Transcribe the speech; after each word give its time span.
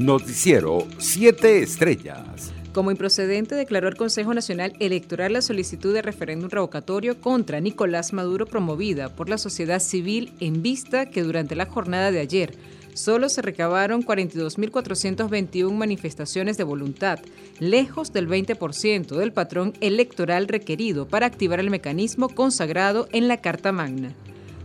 Noticiero 0.00 0.86
7 0.96 1.58
Estrellas. 1.62 2.54
Como 2.72 2.90
improcedente 2.90 3.54
declaró 3.54 3.86
el 3.86 3.96
Consejo 3.96 4.32
Nacional 4.32 4.72
Electoral 4.80 5.34
la 5.34 5.42
solicitud 5.42 5.92
de 5.92 6.00
referéndum 6.00 6.48
revocatorio 6.48 7.20
contra 7.20 7.60
Nicolás 7.60 8.14
Maduro 8.14 8.46
promovida 8.46 9.10
por 9.10 9.28
la 9.28 9.36
sociedad 9.36 9.78
civil 9.78 10.32
en 10.40 10.62
vista 10.62 11.04
que 11.04 11.22
durante 11.22 11.54
la 11.54 11.66
jornada 11.66 12.10
de 12.12 12.20
ayer 12.20 12.54
solo 12.94 13.28
se 13.28 13.42
recabaron 13.42 14.02
42.421 14.02 15.70
manifestaciones 15.70 16.56
de 16.56 16.64
voluntad, 16.64 17.18
lejos 17.58 18.10
del 18.10 18.26
20% 18.26 19.18
del 19.18 19.34
patrón 19.34 19.74
electoral 19.82 20.48
requerido 20.48 21.08
para 21.08 21.26
activar 21.26 21.60
el 21.60 21.68
mecanismo 21.68 22.30
consagrado 22.30 23.06
en 23.12 23.28
la 23.28 23.42
Carta 23.42 23.70
Magna. 23.70 24.14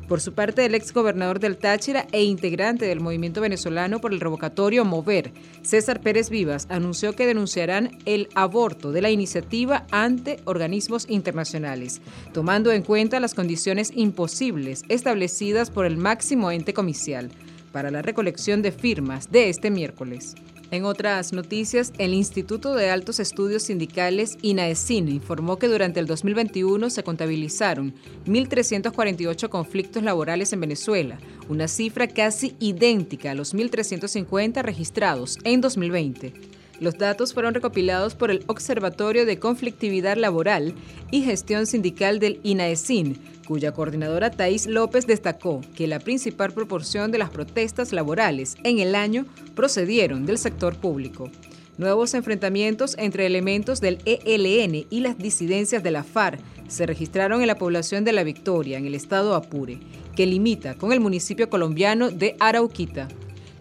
Por 0.08 0.22
su 0.22 0.34
parte, 0.34 0.64
el 0.66 0.76
ex 0.76 0.94
gobernador 0.94 1.40
del 1.40 1.58
Táchira 1.58 2.06
e 2.12 2.24
integrante 2.24 2.86
del 2.86 3.00
movimiento 3.00 3.42
venezolano 3.42 4.00
por 4.00 4.14
el 4.14 4.20
revocatorio 4.20 4.86
Mover, 4.86 5.32
César 5.64 6.00
Pérez 6.00 6.30
Vivas, 6.30 6.68
anunció 6.70 7.14
que 7.14 7.26
denunciarán 7.26 7.98
el 8.06 8.30
aborto 8.36 8.92
de 8.92 9.02
la 9.02 9.10
iniciativa 9.10 9.88
ante 9.90 10.40
organismos 10.46 11.08
internacionales, 11.10 12.02
tomando 12.34 12.72
en 12.72 12.84
cuenta 12.84 13.20
las 13.20 13.34
condiciones 13.34 13.92
imposibles 13.96 14.84
establecidas 14.90 15.72
por 15.72 15.88
el 15.88 15.98
máximo 15.98 16.52
ente 16.52 16.74
comicial 16.74 17.32
para 17.72 17.90
la 17.90 18.04
recolección 18.04 18.62
de 18.62 18.72
firmas 18.72 19.32
de 19.32 19.50
este 19.50 19.72
miércoles. 19.72 20.36
En 20.72 20.84
otras 20.84 21.32
noticias, 21.32 21.94
el 22.00 22.14
Instituto 22.14 22.74
de 22.74 22.90
Altos 22.90 23.20
Estudios 23.20 23.64
Sindicales 23.64 24.38
INAESIN 24.42 25.10
informó 25.10 25.58
que 25.58 25.68
durante 25.68 26.00
el 26.00 26.08
2021 26.08 26.90
se 26.90 27.04
contabilizaron 27.04 27.94
1.348 28.26 29.50
conflictos 29.50 30.02
laborales 30.04 30.52
en 30.54 30.62
Venezuela, 30.62 31.20
una 31.50 31.68
cifra 31.68 32.08
casi 32.08 32.56
idéntica 32.60 33.32
a 33.32 33.36
los 33.36 33.54
1.350 33.54 34.64
registrados 34.64 35.38
en 35.44 35.62
2020. 35.62 36.55
Los 36.80 36.98
datos 36.98 37.34
fueron 37.34 37.54
recopilados 37.54 38.16
por 38.16 38.32
el 38.32 38.44
Observatorio 38.48 39.26
de 39.26 39.40
Conflictividad 39.40 40.18
Laboral 40.18 40.74
y 41.10 41.22
Gestión 41.22 41.66
Sindical 41.66 42.20
del 42.20 42.40
INAESIN, 42.44 43.18
cuya 43.48 43.72
coordinadora 43.72 44.32
Thais 44.32 44.68
López 44.68 45.08
destacó 45.08 45.62
que 45.76 45.88
la 45.88 46.00
principal 46.00 46.52
proporción 46.52 47.12
de 47.12 47.18
las 47.18 47.30
protestas 47.30 47.94
laborales 47.94 48.58
en 48.64 48.80
el 48.80 48.96
año 48.96 49.26
procedieron 49.56 50.26
del 50.26 50.38
sector 50.38 50.76
público. 50.76 51.32
Nuevos 51.78 52.14
enfrentamientos 52.14 52.96
entre 52.98 53.26
elementos 53.26 53.82
del 53.82 54.00
ELN 54.06 54.86
y 54.90 55.00
las 55.02 55.18
disidencias 55.18 55.84
de 55.84 55.92
la 55.92 56.04
FARC 56.04 56.40
se 56.68 56.86
registraron 56.86 57.42
en 57.42 57.48
la 57.48 57.58
población 57.58 58.04
de 58.04 58.14
La 58.14 58.24
Victoria, 58.24 58.78
en 58.78 58.86
el 58.86 58.96
estado 58.96 59.36
Apure, 59.36 59.80
que 60.16 60.26
limita 60.26 60.76
con 60.76 60.92
el 60.92 61.00
municipio 61.00 61.50
colombiano 61.50 62.12
de 62.12 62.36
Arauquita. 62.40 63.08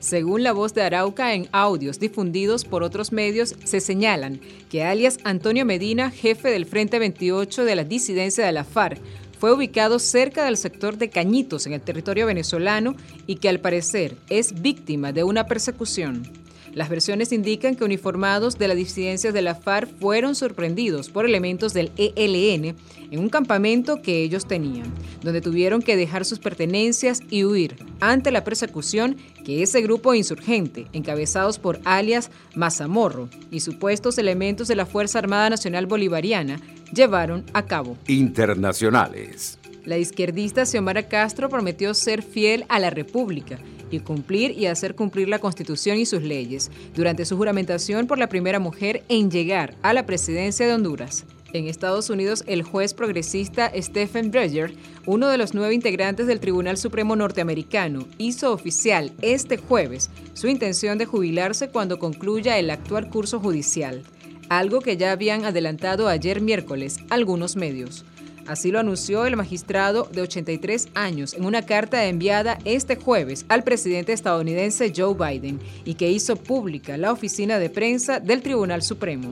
Según 0.04 0.42
la 0.42 0.52
voz 0.52 0.74
de 0.74 0.82
Arauca 0.82 1.32
en 1.32 1.48
audios 1.50 1.98
difundidos 1.98 2.66
por 2.66 2.82
otros 2.82 3.10
medios, 3.10 3.54
se 3.64 3.80
señalan 3.80 4.38
que 4.68 4.84
alias 4.84 5.16
Antonio 5.24 5.64
Medina, 5.64 6.10
jefe 6.10 6.50
del 6.50 6.66
Frente 6.66 6.98
28 6.98 7.64
de 7.64 7.74
la 7.74 7.84
disidencia 7.84 8.44
de 8.44 8.52
la 8.52 8.64
FARC, 8.64 9.00
fue 9.38 9.54
ubicado 9.54 9.98
cerca 9.98 10.44
del 10.44 10.58
sector 10.58 10.98
de 10.98 11.08
Cañitos 11.08 11.66
en 11.66 11.72
el 11.72 11.80
territorio 11.80 12.26
venezolano 12.26 12.96
y 13.26 13.36
que 13.36 13.48
al 13.48 13.60
parecer 13.60 14.14
es 14.28 14.60
víctima 14.60 15.12
de 15.12 15.24
una 15.24 15.46
persecución. 15.46 16.43
Las 16.72 16.88
versiones 16.88 17.32
indican 17.32 17.76
que 17.76 17.84
uniformados 17.84 18.58
de 18.58 18.68
las 18.68 18.76
disidencias 18.76 19.34
de 19.34 19.42
la 19.42 19.54
FARC 19.54 19.88
fueron 19.98 20.34
sorprendidos 20.34 21.10
por 21.10 21.24
elementos 21.24 21.72
del 21.72 21.92
ELN 21.96 22.76
en 23.10 23.20
un 23.20 23.28
campamento 23.28 24.02
que 24.02 24.22
ellos 24.22 24.46
tenían, 24.46 24.92
donde 25.22 25.40
tuvieron 25.40 25.82
que 25.82 25.96
dejar 25.96 26.24
sus 26.24 26.38
pertenencias 26.38 27.20
y 27.30 27.44
huir 27.44 27.76
ante 28.00 28.30
la 28.30 28.44
persecución 28.44 29.16
que 29.44 29.62
ese 29.62 29.82
grupo 29.82 30.14
insurgente, 30.14 30.86
encabezados 30.92 31.58
por 31.58 31.80
alias 31.84 32.30
Mazamorro 32.54 33.28
y 33.50 33.60
supuestos 33.60 34.18
elementos 34.18 34.68
de 34.68 34.76
la 34.76 34.86
Fuerza 34.86 35.18
Armada 35.18 35.50
Nacional 35.50 35.86
Bolivariana, 35.86 36.60
llevaron 36.92 37.44
a 37.52 37.66
cabo. 37.66 37.96
Internacionales. 38.06 39.58
La 39.84 39.98
izquierdista 39.98 40.64
Xiomara 40.64 41.08
Castro 41.08 41.50
prometió 41.50 41.92
ser 41.92 42.22
fiel 42.22 42.64
a 42.68 42.78
la 42.78 42.88
República 42.90 43.58
y 43.94 44.00
cumplir 44.00 44.50
y 44.50 44.66
hacer 44.66 44.94
cumplir 44.94 45.28
la 45.28 45.38
Constitución 45.38 45.98
y 45.98 46.06
sus 46.06 46.22
leyes 46.22 46.70
durante 46.94 47.24
su 47.24 47.36
juramentación 47.36 48.06
por 48.06 48.18
la 48.18 48.28
primera 48.28 48.58
mujer 48.58 49.02
en 49.08 49.30
llegar 49.30 49.74
a 49.82 49.92
la 49.92 50.06
presidencia 50.06 50.66
de 50.66 50.74
Honduras. 50.74 51.24
En 51.54 51.68
Estados 51.68 52.10
Unidos, 52.10 52.42
el 52.48 52.64
juez 52.64 52.94
progresista 52.94 53.70
Stephen 53.76 54.32
Breyer, 54.32 54.74
uno 55.06 55.28
de 55.28 55.38
los 55.38 55.54
nueve 55.54 55.72
integrantes 55.72 56.26
del 56.26 56.40
Tribunal 56.40 56.76
Supremo 56.76 57.14
norteamericano, 57.14 58.08
hizo 58.18 58.52
oficial 58.52 59.12
este 59.22 59.56
jueves 59.56 60.10
su 60.32 60.48
intención 60.48 60.98
de 60.98 61.06
jubilarse 61.06 61.68
cuando 61.68 62.00
concluya 62.00 62.58
el 62.58 62.70
actual 62.70 63.08
curso 63.08 63.38
judicial, 63.38 64.02
algo 64.48 64.80
que 64.80 64.96
ya 64.96 65.12
habían 65.12 65.44
adelantado 65.44 66.08
ayer 66.08 66.40
miércoles 66.40 66.98
algunos 67.08 67.54
medios. 67.54 68.04
Así 68.46 68.70
lo 68.70 68.78
anunció 68.78 69.24
el 69.24 69.36
magistrado 69.36 70.08
de 70.12 70.20
83 70.20 70.88
años 70.94 71.32
en 71.32 71.46
una 71.46 71.62
carta 71.62 72.04
enviada 72.04 72.58
este 72.64 72.96
jueves 72.96 73.46
al 73.48 73.64
presidente 73.64 74.12
estadounidense 74.12 74.92
Joe 74.94 75.14
Biden 75.14 75.60
y 75.84 75.94
que 75.94 76.10
hizo 76.10 76.36
pública 76.36 76.98
la 76.98 77.12
oficina 77.12 77.58
de 77.58 77.70
prensa 77.70 78.20
del 78.20 78.42
Tribunal 78.42 78.82
Supremo. 78.82 79.30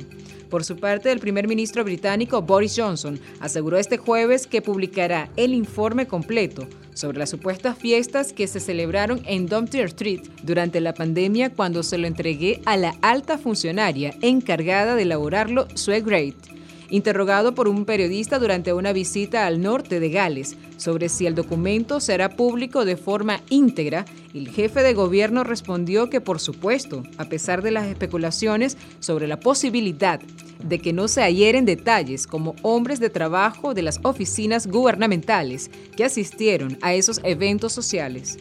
Por 0.48 0.64
su 0.64 0.76
parte, 0.76 1.10
el 1.10 1.18
primer 1.18 1.48
ministro 1.48 1.82
británico 1.84 2.42
Boris 2.42 2.74
Johnson 2.76 3.18
aseguró 3.40 3.78
este 3.78 3.96
jueves 3.96 4.46
que 4.46 4.60
publicará 4.60 5.30
el 5.36 5.54
informe 5.54 6.06
completo 6.06 6.66
sobre 6.94 7.18
las 7.18 7.30
supuestas 7.30 7.78
fiestas 7.78 8.32
que 8.34 8.46
se 8.46 8.60
celebraron 8.60 9.22
en 9.26 9.46
Domtier 9.46 9.86
Street 9.86 10.20
durante 10.42 10.80
la 10.80 10.92
pandemia 10.92 11.50
cuando 11.50 11.82
se 11.82 11.96
lo 11.96 12.06
entregué 12.06 12.60
a 12.66 12.76
la 12.76 12.94
alta 13.00 13.38
funcionaria 13.38 14.14
encargada 14.20 14.94
de 14.94 15.02
elaborarlo, 15.02 15.68
Sue 15.74 16.02
Great 16.02 16.51
interrogado 16.92 17.54
por 17.54 17.69
un 17.69 17.86
periodista 17.86 18.38
durante 18.38 18.75
una 18.75 18.92
visita 18.92 19.47
al 19.47 19.62
norte 19.62 19.98
de 19.98 20.10
Gales 20.10 20.56
sobre 20.76 21.08
si 21.08 21.26
el 21.26 21.34
documento 21.34 22.00
será 22.00 22.28
público 22.36 22.84
de 22.84 22.98
forma 22.98 23.41
íntegra, 23.48 24.04
el 24.34 24.50
jefe 24.50 24.82
de 24.82 24.92
gobierno 24.92 25.42
respondió 25.42 26.10
que 26.10 26.20
por 26.20 26.38
supuesto, 26.38 27.02
a 27.16 27.25
pesar 27.25 27.62
de 27.62 27.70
las 27.70 27.86
especulaciones 27.86 28.76
sobre 29.00 29.26
la 29.26 29.41
posibilidad 29.41 30.20
de 30.62 30.78
que 30.81 30.92
no 30.92 31.08
se 31.08 31.32
hieren 31.34 31.64
detalles 31.64 32.26
como 32.26 32.54
hombres 32.60 33.00
de 33.00 33.08
trabajo 33.08 33.72
de 33.72 33.82
las 33.82 33.98
oficinas 34.02 34.66
gubernamentales 34.66 35.70
que 35.97 36.04
asistieron 36.04 36.76
a 36.82 36.92
esos 36.92 37.20
eventos 37.25 37.72
sociales. 37.72 38.36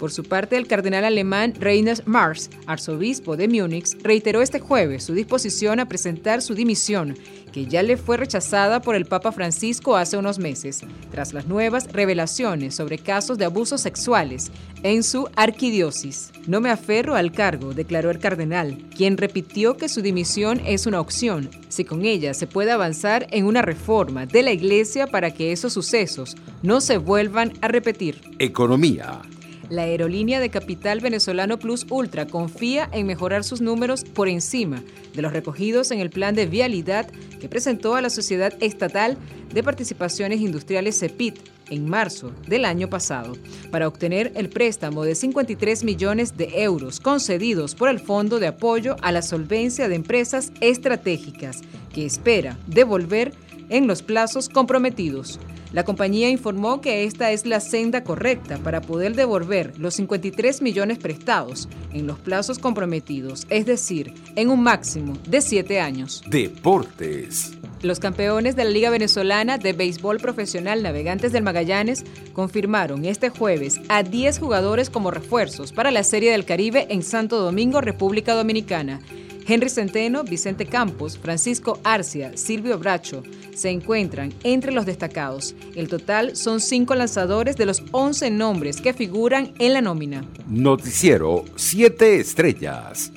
Por 0.00 0.10
su 0.10 0.24
parte, 0.24 0.56
el 0.56 0.66
cardenal 0.66 1.04
alemán 1.04 1.52
Reinhard 1.60 2.06
Mars, 2.06 2.48
arzobispo 2.66 3.36
de 3.36 3.48
Múnich, 3.48 4.00
reiteró 4.02 4.40
este 4.40 4.58
jueves 4.58 5.04
su 5.04 5.12
disposición 5.12 5.78
a 5.78 5.86
presentar 5.86 6.40
su 6.40 6.54
dimisión, 6.54 7.18
que 7.52 7.66
ya 7.66 7.82
le 7.82 7.98
fue 7.98 8.16
rechazada 8.16 8.80
por 8.80 8.94
el 8.94 9.04
Papa 9.04 9.30
Francisco 9.30 9.96
hace 9.96 10.16
unos 10.16 10.38
meses, 10.38 10.80
tras 11.10 11.34
las 11.34 11.46
nuevas 11.48 11.92
revelaciones 11.92 12.74
sobre 12.76 12.96
casos 12.96 13.36
de 13.36 13.44
abusos 13.44 13.82
sexuales 13.82 14.50
en 14.82 15.02
su 15.02 15.28
arquidiócesis. 15.36 16.32
No 16.46 16.62
me 16.62 16.70
aferro 16.70 17.14
al 17.14 17.30
cargo, 17.30 17.74
declaró 17.74 18.10
el 18.10 18.20
cardenal, 18.20 18.78
quien 18.96 19.18
repitió 19.18 19.76
que 19.76 19.90
su 19.90 20.00
dimisión 20.00 20.62
es 20.64 20.86
una 20.86 21.00
opción, 21.00 21.50
si 21.68 21.84
con 21.84 22.06
ella 22.06 22.32
se 22.32 22.46
puede 22.46 22.70
avanzar 22.70 23.26
en 23.32 23.44
una 23.44 23.60
reforma 23.60 24.24
de 24.24 24.44
la 24.44 24.52
Iglesia 24.52 25.08
para 25.08 25.30
que 25.32 25.52
esos 25.52 25.74
sucesos 25.74 26.36
no 26.62 26.80
se 26.80 26.96
vuelvan 26.96 27.52
a 27.60 27.68
repetir. 27.68 28.22
Economía. 28.38 29.20
La 29.70 29.82
aerolínea 29.82 30.40
de 30.40 30.50
capital 30.50 30.98
venezolano 30.98 31.60
Plus 31.60 31.86
Ultra 31.90 32.26
confía 32.26 32.88
en 32.92 33.06
mejorar 33.06 33.44
sus 33.44 33.60
números 33.60 34.02
por 34.02 34.28
encima 34.28 34.82
de 35.14 35.22
los 35.22 35.32
recogidos 35.32 35.92
en 35.92 36.00
el 36.00 36.10
plan 36.10 36.34
de 36.34 36.46
vialidad 36.46 37.08
que 37.40 37.48
presentó 37.48 37.94
a 37.94 38.00
la 38.00 38.10
Sociedad 38.10 38.52
Estatal 38.60 39.16
de 39.54 39.62
Participaciones 39.62 40.40
Industriales 40.40 40.98
CEPIT 40.98 41.38
en 41.70 41.88
marzo 41.88 42.32
del 42.48 42.64
año 42.64 42.90
pasado, 42.90 43.34
para 43.70 43.86
obtener 43.86 44.32
el 44.34 44.48
préstamo 44.48 45.04
de 45.04 45.14
53 45.14 45.84
millones 45.84 46.36
de 46.36 46.64
euros 46.64 46.98
concedidos 46.98 47.76
por 47.76 47.88
el 47.88 48.00
Fondo 48.00 48.40
de 48.40 48.48
Apoyo 48.48 48.96
a 49.02 49.12
la 49.12 49.22
Solvencia 49.22 49.88
de 49.88 49.94
Empresas 49.94 50.50
Estratégicas, 50.60 51.60
que 51.94 52.04
espera 52.04 52.58
devolver 52.66 53.32
en 53.68 53.86
los 53.86 54.02
plazos 54.02 54.48
comprometidos. 54.48 55.38
La 55.72 55.84
compañía 55.84 56.30
informó 56.30 56.80
que 56.80 57.04
esta 57.04 57.30
es 57.30 57.46
la 57.46 57.60
senda 57.60 58.02
correcta 58.02 58.58
para 58.58 58.80
poder 58.80 59.14
devolver 59.14 59.78
los 59.78 59.94
53 59.94 60.62
millones 60.62 60.98
prestados 60.98 61.68
en 61.92 62.08
los 62.08 62.18
plazos 62.18 62.58
comprometidos, 62.58 63.46
es 63.50 63.66
decir, 63.66 64.14
en 64.34 64.50
un 64.50 64.62
máximo 64.64 65.16
de 65.28 65.40
siete 65.40 65.80
años. 65.80 66.24
Deportes. 66.28 67.52
Los 67.82 68.00
campeones 68.00 68.56
de 68.56 68.64
la 68.64 68.70
Liga 68.70 68.90
Venezolana 68.90 69.58
de 69.58 69.72
Béisbol 69.72 70.18
Profesional 70.18 70.82
Navegantes 70.82 71.32
del 71.32 71.44
Magallanes 71.44 72.04
confirmaron 72.32 73.04
este 73.04 73.30
jueves 73.30 73.80
a 73.88 74.02
10 74.02 74.38
jugadores 74.38 74.90
como 74.90 75.10
refuerzos 75.10 75.72
para 75.72 75.90
la 75.90 76.02
Serie 76.02 76.32
del 76.32 76.44
Caribe 76.44 76.88
en 76.90 77.02
Santo 77.02 77.38
Domingo, 77.38 77.80
República 77.80 78.34
Dominicana. 78.34 79.00
Henry 79.50 79.68
Centeno, 79.68 80.22
Vicente 80.22 80.64
Campos, 80.64 81.18
Francisco 81.18 81.80
Arcia, 81.82 82.36
Silvio 82.36 82.78
Bracho 82.78 83.24
se 83.52 83.70
encuentran 83.70 84.32
entre 84.44 84.70
los 84.70 84.86
destacados. 84.86 85.56
El 85.74 85.88
total 85.88 86.36
son 86.36 86.60
cinco 86.60 86.94
lanzadores 86.94 87.56
de 87.56 87.66
los 87.66 87.82
11 87.90 88.30
nombres 88.30 88.80
que 88.80 88.94
figuran 88.94 89.52
en 89.58 89.72
la 89.72 89.80
nómina. 89.80 90.24
Noticiero 90.46 91.44
7 91.56 92.20
Estrellas. 92.20 93.12